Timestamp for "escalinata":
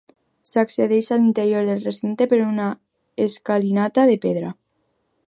3.29-4.11